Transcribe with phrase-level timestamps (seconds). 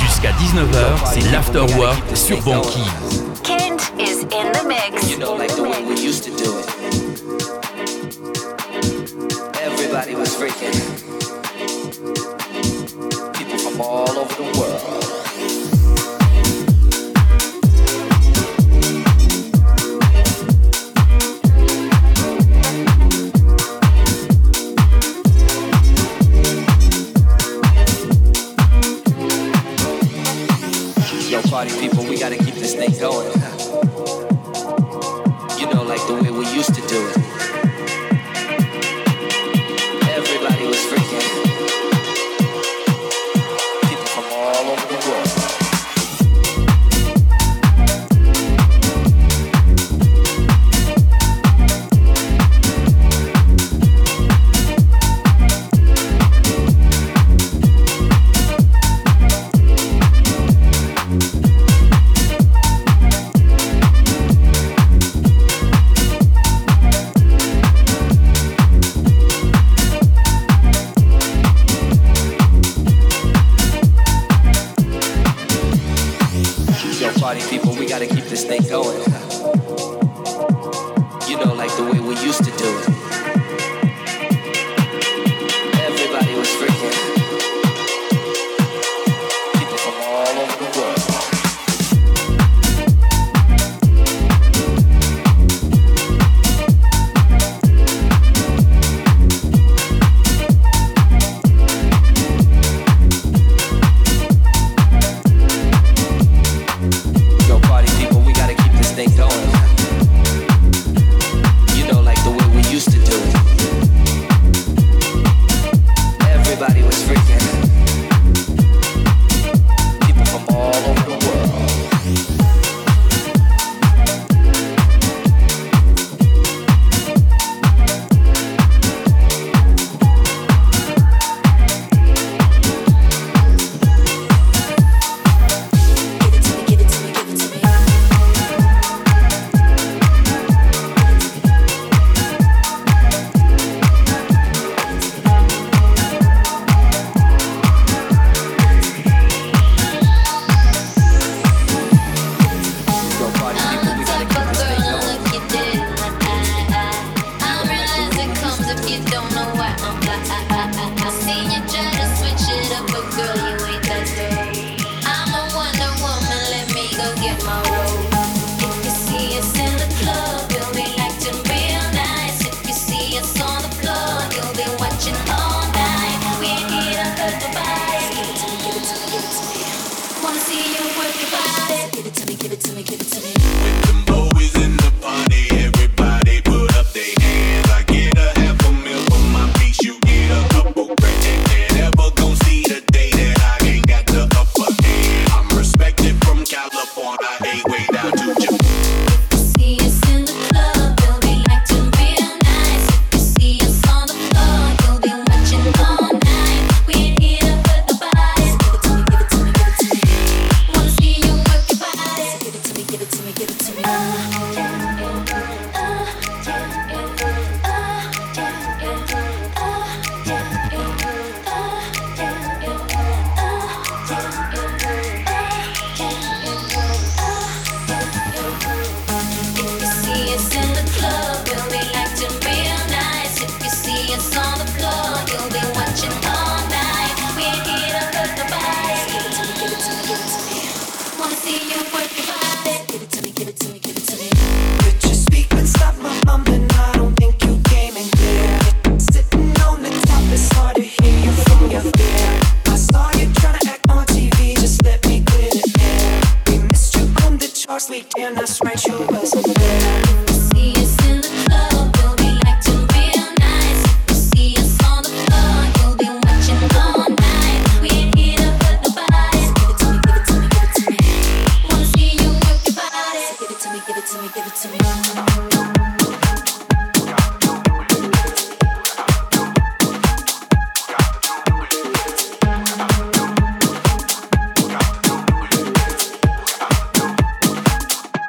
[0.00, 3.22] Jusqu'à 19h, c'est l'Afterwork sur Banquise.
[3.44, 5.69] Kent is in the mix.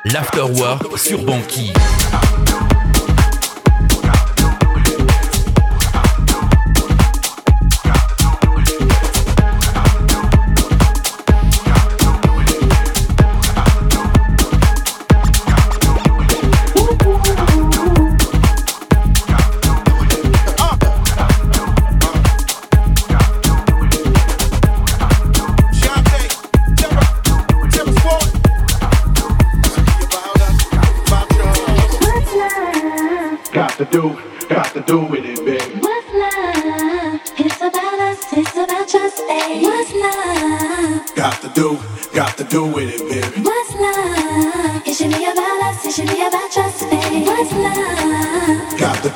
[0.05, 1.73] l'Afterwork sur Banquise.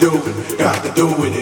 [0.06, 1.35] Do, got to do it,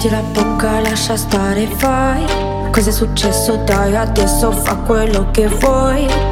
[0.00, 2.24] Apriti la bocca, lascia stare, fai
[2.70, 3.56] Cos'è successo?
[3.56, 6.29] Dai, adesso fa quello che vuoi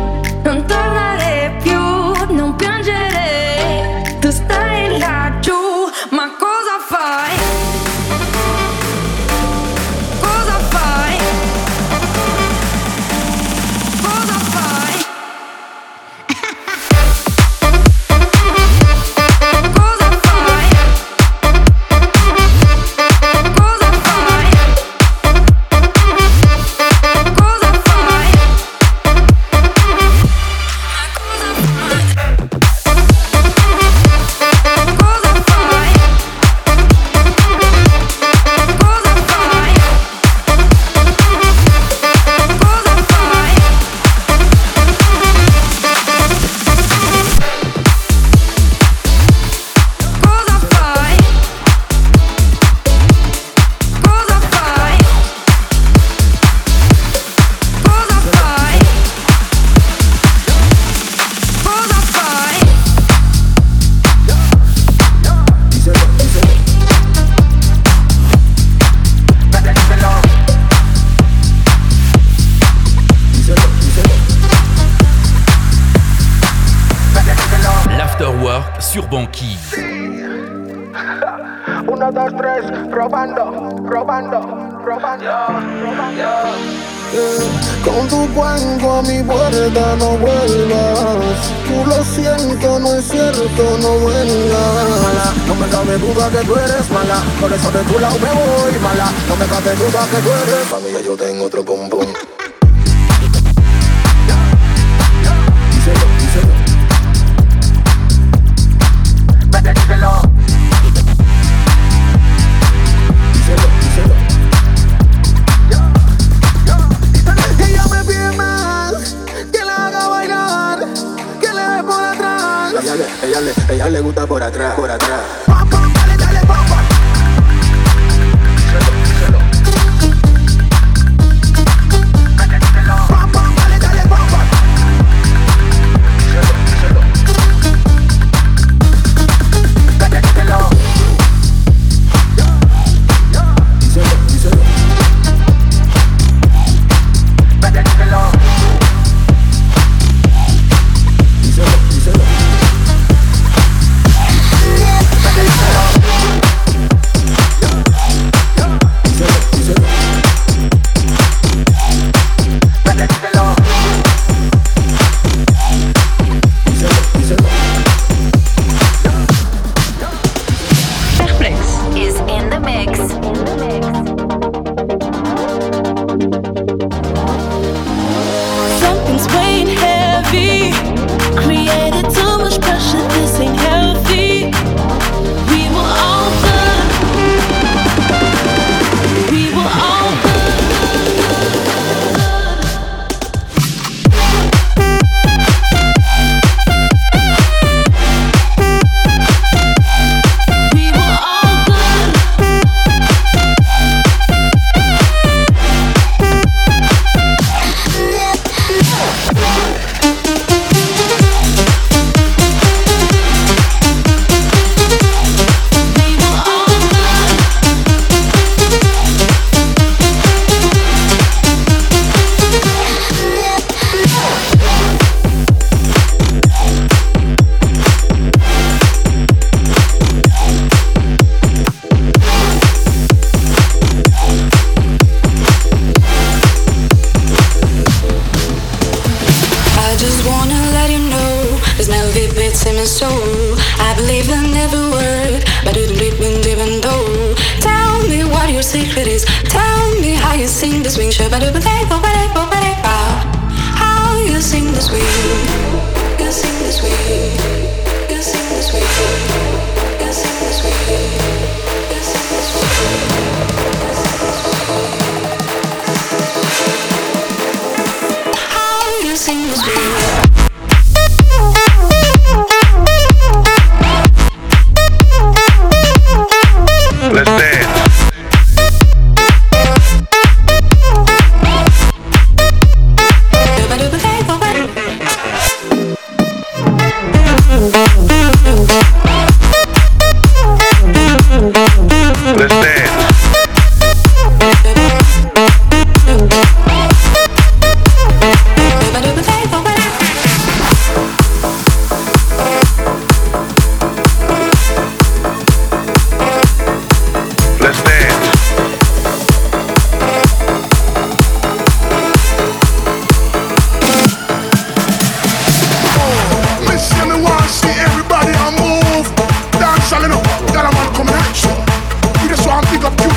[124.38, 125.47] por atrás, por atrás.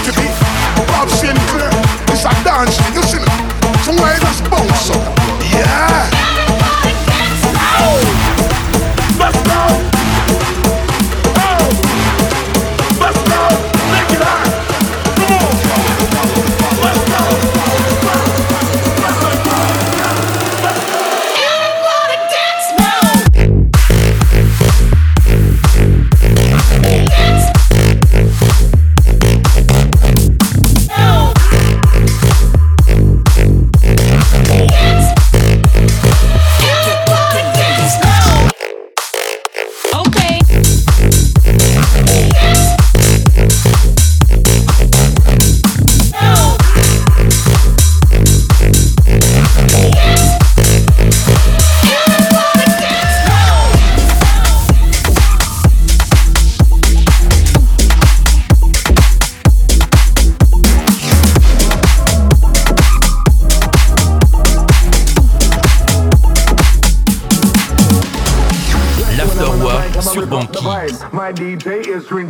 [0.03, 0.30] To pick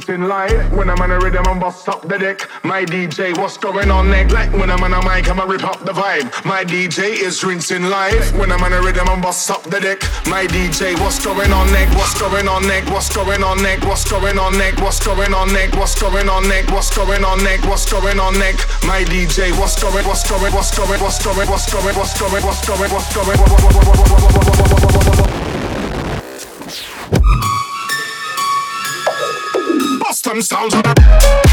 [0.01, 0.71] Rinsing light.
[0.71, 2.49] When I'm on a rhythm, I'm bust up the deck.
[2.63, 4.33] My DJ, what's going on next?
[4.33, 6.25] Like when I'm on a mic, I'ma rip up the vibe.
[6.43, 8.19] My DJ is rinsing light.
[8.33, 10.01] When I'm on a rhythm, I'm bust up the deck.
[10.25, 11.95] My DJ, what's going on next?
[11.95, 12.89] What's going on next?
[12.89, 13.85] What's going on next?
[13.85, 14.81] What's going on next?
[14.81, 15.77] What's going on next?
[15.77, 16.71] What's going on next?
[16.71, 17.65] What's going on next?
[17.67, 18.83] What's going on next?
[18.87, 20.05] My DJ, what's going?
[20.07, 20.51] What's going?
[20.51, 20.99] What's going?
[20.99, 21.47] What's going?
[21.47, 21.95] What's going?
[21.95, 22.41] What's going?
[22.41, 22.89] What's going?
[22.89, 23.61] What's going?
[24.81, 25.30] Bust them
[30.41, 31.50] sounds.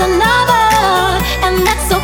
[0.00, 1.99] another, and that's so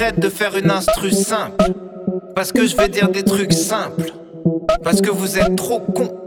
[0.00, 1.62] de faire une instru simple.
[2.34, 4.12] Parce que je vais dire des trucs simples.
[4.82, 6.19] Parce que vous êtes trop cons.